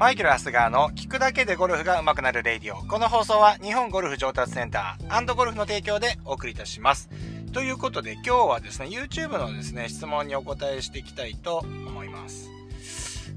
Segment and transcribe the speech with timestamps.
[0.00, 2.82] マイケル・アスガーの聞くだけでゴルフが上手くなるレディオ。
[2.86, 7.10] この放送は日本ゴルフ上達センターゴルフの提供でお送りいたします。
[7.52, 12.50] ということで今日はですね、YouTube のですね、質問にお答えしていきたいと思います。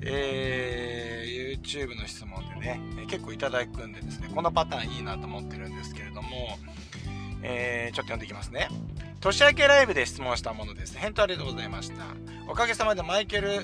[0.03, 6.29] えー、YouTube の質問でね、結構いただくんでですね、このパターンいいなと思ってるんですけれども、
[7.41, 8.69] えー、ちょっと読んでいきますね。
[9.23, 10.97] 年明けライブで質問したものです。
[10.97, 12.03] 返答ありがとうございました。
[12.49, 13.61] おかげさまでマイケル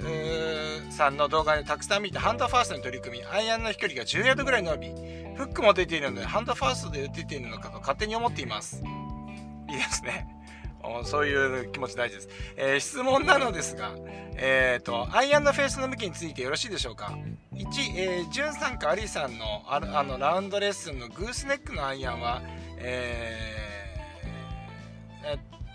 [0.90, 4.94] さんの動画でたくさん見て、ハンドファーストに取り組み、アイアンの飛距離が10ヤードぐらい伸び、フ
[5.44, 8.82] ックも出ているので、ハンドファーストで打てているのかと勝手に思っています。
[9.70, 10.28] いいですね。
[11.04, 12.30] そういう気持ち大事です。
[12.56, 13.92] えー、質問なのですが、
[14.38, 17.18] えっ、ー、と、アイアンのフェースの向きについてよろしいでしょうか
[17.54, 17.66] ?1、
[17.98, 22.42] えー、ジュンさんかアリさんのああのラウンドレッスンのグースネックのアイアンは、
[22.78, 23.69] えー、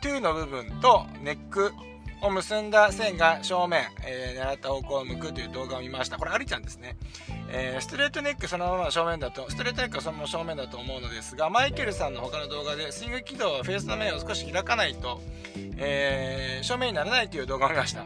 [0.05, 1.73] 2の部分とネック
[2.27, 6.17] を結んだ線が正面、えー、狙った方向を向くという動画を見ました。
[6.17, 6.97] これ、アリちゃんですね。
[7.51, 15.21] えー、ストレートネックそのまま正面だと、ストレートネックはそのまま正面だと思うのですが、マイケルさんの他の動画でスイング軌道はフェースの面を少し開かないと、
[15.77, 18.05] えー、正面にならないという動画を見ました。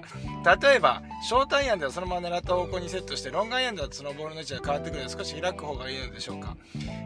[0.56, 6.56] 例えば、ショートアイアンではそのまま狙った方向にセットして、ロングアイアンだとそのボールの位置が変わってくるので少し開く方がいいのでしょうか。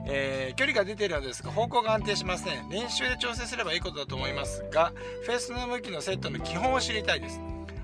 [0.07, 2.69] えー、距離が出ているのですが、方向が安定しません。
[2.69, 4.93] 練習で調整すればいいことだと思いますが、
[5.25, 7.41] フェースの向きのセットの基本を知りたいです。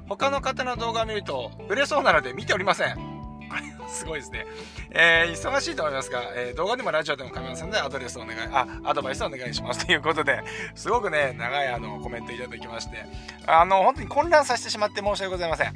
[0.08, 3.18] 他の方の動画を見ると、ブレそうなので見ておりません。
[3.88, 4.46] すごいですね。
[4.90, 9.86] えー、忙しいと思いますが、えー、動画でもラジオでも構いませんので、アドレスお願い、あ、アドバイスお願いします。
[9.86, 10.42] ということで、
[10.74, 13.04] すごくね、長いあの、コメントいただきまして、
[13.46, 15.72] あの、本当に混乱させてしまって申し訳ございません。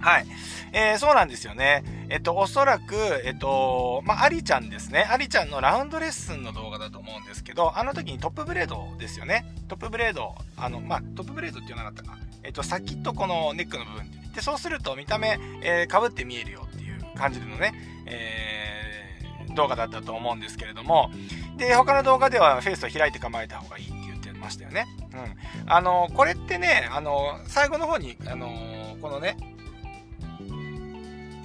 [0.00, 0.26] はい。
[0.72, 1.82] えー、そうなんですよね。
[2.08, 5.06] えっと、おそらく、えっと、まあ、アリちゃんですね。
[5.10, 9.44] アリちゃんのラウンドレッスンの動画だと思うんですけど、あの時にトップブレードですよね。
[9.66, 12.27] トップブレード、あの、まあ、トップブレードって言わなかったか。
[12.42, 17.74] えっと、先とこのネックの部分で、でそうすると見た目、えー、被って見えるよっていう感じのね、
[18.06, 21.10] えー、動画だったと思うんですけれども、
[21.56, 24.86] で、他の動画ではフェイスを開いて構えた方がいいって言ってましたよね。
[25.12, 25.70] うん。
[25.70, 29.36] あの、これってね、あの、最後の方に、あの、このね、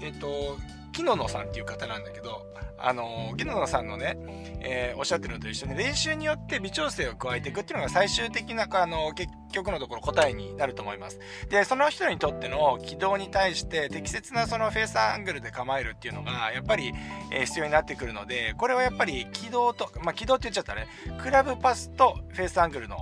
[0.02, 0.58] えっ、と、
[0.92, 2.46] 木野野さんっていう方なんだけど、
[2.78, 4.18] あの、木野さんのね、
[4.60, 11.20] えー、おっしゃってるのと一緒に練習によって微調整を加えていくっていうのが最終的な、あの、結局のところ答えになると思います。
[11.50, 16.94] で、その人にとっての軌道に対して適切なそのフェースアングルで構えるっていうのが、やっぱり、
[17.32, 20.88] え、必要になってくるので、これはやっぱり軌道と、まあ、軌道って言っちゃったね、
[21.22, 22.98] クラブパスとフェースアングルの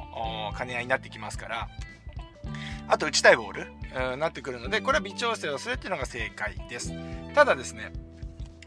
[0.57, 1.69] 兼ね合いになってきますから、
[2.87, 3.71] あと打ちたいボール、
[4.13, 6.93] うん、なってくるので、これは微調整をするっていうのが正解です。
[7.33, 7.91] ただですね、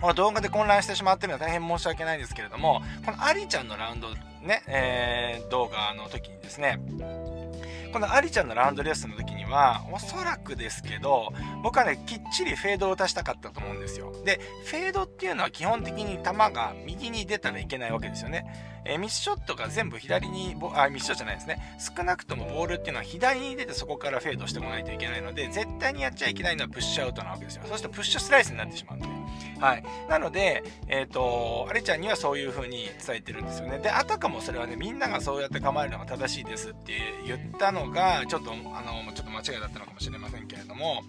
[0.00, 4.08] この動画で混乱してしまってるのは大変申し訳ないんですけれども、このアリちゃんのラウンド
[4.42, 6.78] ね、えー、動画の時にですね、
[7.94, 11.32] このアリちゃんのラウンドレッスの時には、おそらくですけど、
[11.62, 14.12] 僕はね、きっちりフェードを出したかったと思うんですよ。
[14.24, 18.82] で、フェードっていうのは基本的に球が右に出たらいけないわけですよね。
[18.84, 21.78] え、ミスショットが全部左にあ、ミスショットじゃないですね。
[21.96, 27.62] 少なくともボールっていうのは左に出てそこからフェードしてこないといけないので、絶対にやっちゃいけないのはプッシュアウトなわけですよ。
[27.68, 29.06] そうするとプッシュスライスになってしまうんで。
[29.64, 29.84] はい。
[30.10, 33.78] なので、えっ、ー、と、アリちゃんにはそういう風に伝えてるんですよね。
[33.78, 36.92] で、あたかもそれはね、みんながそうやって構えるのが正しいですって
[37.26, 41.02] 言ったのが、ちょっと、あの、ちょっと間違いだったのかもしれませんけれども、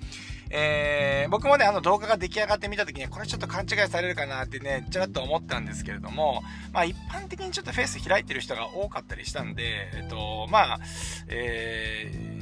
[0.51, 10.79] えー、僕もね、あの動画が出来上がってみた時に、これちょっと勘違いされるかなってね、ちらっと思ったんですけれども、まあ一般的にちょっとフェース開いてる人が多かったりしたんで、えっと、まあ、
[11.27, 12.34] えー、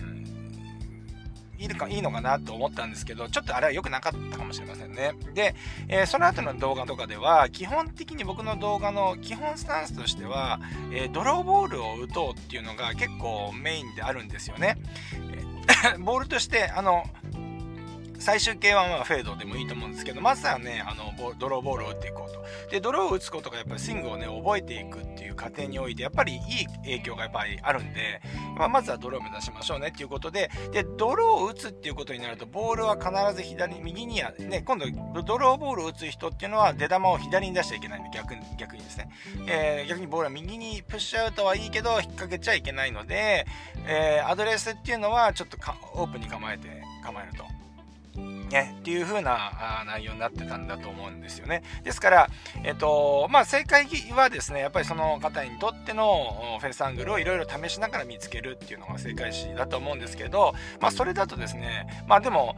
[1.63, 5.13] いいかいいのかなと思ったんですけど、ちょっとあれは良くなかったかもしれませんね。
[5.33, 5.55] で、
[5.87, 10.59] えー、その後の動画とかでは、基本的に僕の動画の基本スタンスとしては、
[10.91, 14.77] えー、ドローボールを打とうっていうのが結構メインであるんですよね
[15.31, 15.97] え。
[16.03, 17.05] ボールとして、あの、
[18.23, 22.41] 最終形はまあフェードでもいいと思うんですけど、まずはね、あの、ドローボールを打っていこうと。
[22.71, 28.21] で、ドローを打つことがやっぱりスイングをね、覚えていくっていう過程において、やっぱりいい影響がやっぱりあるんで、
[28.57, 34.85] まあ、まずはドローを目指しましょうねっていうことで、で、ドローを打つっていうことになると、ボールは必ず左、右にや、ね、今度、
[35.23, 39.09] ドローボールを打つ人っていうのは、出玉を左に出しちゃいけないんで、逆に、逆にですね。
[39.47, 43.45] えー、逆にボールは右にプッシュアウトはいいけど、引っ掛けちゃいけないので、
[43.85, 45.57] えー、アドレスっていうのは、ちょっと
[45.95, 46.69] オープンに構えて、
[47.03, 47.52] 構えると。
[48.15, 48.42] Bye.
[48.53, 51.63] ね、っていう風な内容になってたんだと思うんですよね。
[51.83, 52.29] ですから、
[52.63, 62.55] えっと、まあ、正解はですね、やっぱりその方にとってのフェイスアングルをいろいろ試しながら見つけるっていうのが正解詞だと思うんですけど、まあ、それだとですね、まあ、でも、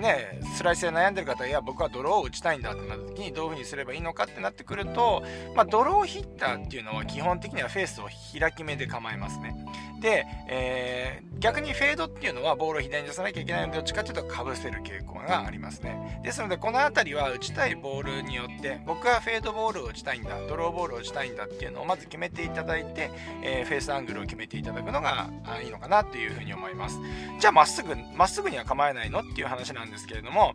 [0.00, 5.22] ね、スライスで悩んでる方、いや、僕はドローを打ちたいんだってなった時に、どういう風にすればいいのかってなってくると、
[5.54, 8.08] まあ、ドローヒッターっていうのは基本的にはフェースを
[8.38, 9.54] 開き目で構えますね。
[10.00, 16.20] で、えー、逆にフェードっていうのはボールを左に出さなきゃいけないので、どっちかっていうとかぶせる傾向がありますね。
[16.24, 23.10] ですので、この辺りは打ちたいボールによって、僕はフェードボールを打ちたいんだ、ドローボールを打ちたいんだっていうのをまず決めていただいて、
[23.42, 25.30] えー、フェースアングルを決めていただくのが
[25.62, 26.98] いいのかなというふうに思います。
[27.38, 30.54] じゃあ、まっすぐ、まっすぐには構えないのっていう話なんですけれども、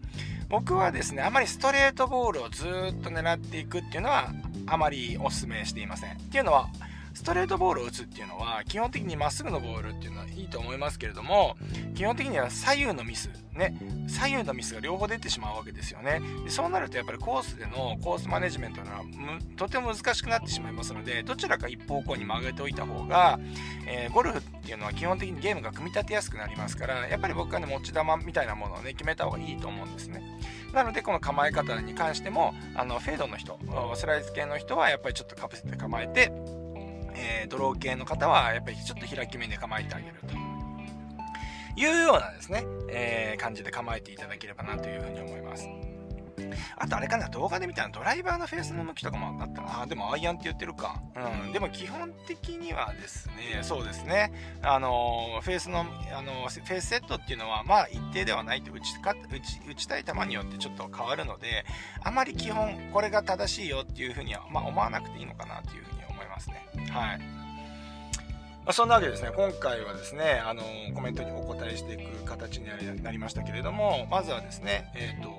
[0.49, 4.33] 僕はですね、あまりストレートボールをずっと狙っていくっていうのは、
[4.65, 6.13] あまりお勧めしていません。
[6.13, 6.69] っていうのは、
[7.13, 11.55] ストレートボールを打つっていうのは基本的にまっすぐのボールっていうのはいいと思いますけれども
[11.95, 13.77] 基本的には左右のミスね
[14.07, 16.21] 左右のミスが両方出てしまうわけですよね。
[16.43, 19.03] でそうなるとやっぱりコースでのコースマネジメントが
[19.57, 23.39] とても難しくなってしまいますのでどちらか一方向に曲げておいた方が、
[23.87, 30.21] えー、ゴルフっていうのは基本的にゲームが組み立てやすくなりますからやっぱり僕はね持ち球みたいなものをね決めた方がいいと思うんですね。
[30.73, 33.59] なのでこの構え方に関してもあのフェードの人
[33.95, 36.31] スライス系の人はやっぱりちょっとかぶせて構えて
[37.15, 40.33] えー、ドロー系の方はやっぱりちょっと開き目で構えてあげると
[41.79, 45.67] いうようなですね、えー、感じで構えていただければなというふうに思います。
[46.77, 49.81] あとあれかな、動画で見たらドライバーのフェースの向きとかもあったな。
[49.81, 51.01] あ、でもアイアンって言ってるか。
[51.45, 51.51] うん。
[51.51, 54.31] でも基本的にはですね、そうですね。
[54.61, 61.65] あの、フェースの、あの、フェースセットっていうのは、まあ一定ではないと打ちか打ち打ちたい球によってちょっと変わるので、
[62.03, 66.12] あまり基本これが正しいよっていうふうには、まあ思わなくていいのかなというふうに思います
[66.49, 66.67] ね。
[66.91, 67.19] はい。
[67.19, 70.63] まあ、そんなわけでですね、今回はですね、あの
[70.95, 72.67] コメントにお答えしていく形に
[73.03, 75.29] なりましたけれども、まずはですね、えっ、ー、と、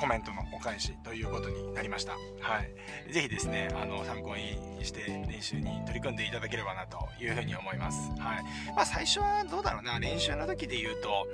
[0.00, 2.12] コメントのお返しということになりました。
[2.40, 2.62] は
[3.08, 3.12] い。
[3.12, 8.10] ぜひですね、あの、参考にして練習に取り組んでいただければなというふうに思います。
[8.18, 8.42] はい。
[8.74, 11.28] まあ、最初はどうだろうな、練習の時で言うと、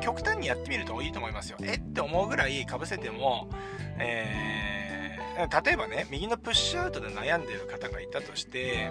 [0.00, 1.58] 極端にやってみるといいと思いますよ。
[1.62, 3.48] えって思うぐらい被せても、
[3.98, 4.79] えー、
[5.48, 8.90] 例えばね、右のプッシュアウトで悩んでる方がいたとして、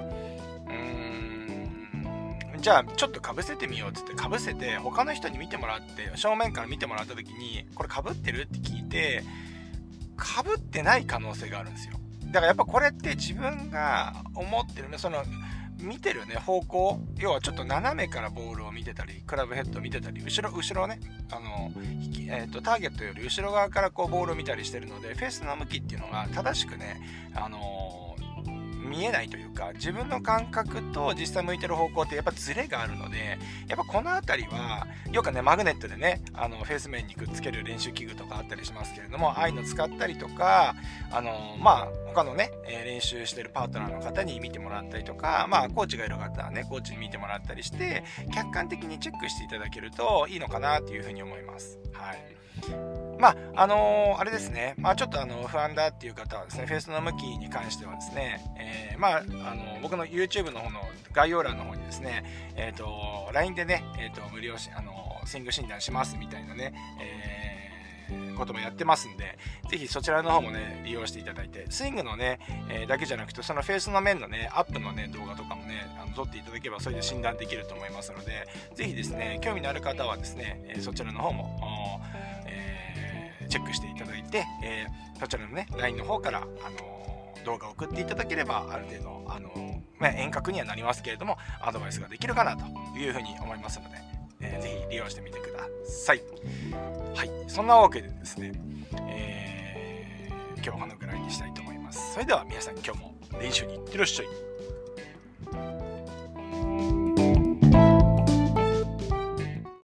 [0.68, 1.40] うーん
[2.62, 9.24] じゃあちょっとかぶせてみようっつってかぶせて他の人に見てもらって正面から見てもらった時にこれかぶってるって聞いて
[10.18, 11.94] かぶってない可能性があるんですよ。
[12.26, 15.24] だからやっぱこれって自分が思ってるねその
[15.82, 17.00] 見てるね方向。
[17.18, 21.00] 要はちょっと斜めからボールを見てたりクラブヘッド見てたり後ろ後ろね。
[21.32, 21.72] あの、
[22.28, 27.00] えーと、ターゲットより後ろ側からこうボールを見たりしてるのでフェースの向きっていうのが正しくね
[27.34, 27.58] あの
[29.00, 40.76] 見えないというか自分の感覚と実際向いてる方向ってやっぱズレがあるのでやっぱこの辺りはよくねマグネットでねあのフェース面にくっつける練習器具とかあったりしますけれどもああいうの使ったりとか
[41.12, 48.04] あのまあ他のね、練習してるパートナーの方に見てもらったりとかまあコーチがいる方はねコーチに見てもらったりして
[48.34, 51.80] 客観的にチェックしていただけるといいのかなというふうに思います。
[51.94, 52.99] はい。
[53.20, 60.80] まあ、あのー、あれですね、まあ、ちょっとあの不安だっていう方はですね、フェースの向きに関してはですね、えー、まあ、あの僕の YouTube の方の
[61.12, 62.24] 概要欄の方にですね、
[62.56, 64.94] えっ、ー、と、LINE でね、えっ、と、無料し、あの
[65.26, 69.38] スイング診断しますみたいなね、えー、こともやってますんで、
[69.70, 72.40] ぜひそちらの方もね、利用していただいて、スイングのね、
[72.70, 82.00] えー、だけじゃなくて、そのフェースの面のね、アップのね、動画とかもね、あの撮っていただければ、それで診断できると思いますので、ぜひですね、興味のある方はですね、えそちらの方も、
[83.50, 89.50] チェックしていただいて、えー、そちらのね、LINE の方から、あの、動画を送っていただければ、ある程度、あの、
[89.98, 92.66] まあ、遠隔にはなりますけれども、アドバイスができるかなと
[92.98, 93.98] いうふうに思いますので、
[94.42, 96.22] えー、ぜひ利用してみてください。
[97.16, 97.32] はい。
[97.48, 98.52] そんなわけでですね、
[99.08, 102.14] えー、今日はこのぐらいにしたいと思います。
[102.14, 104.49] それでは皆さん今日も練習に行ってらっしゃい。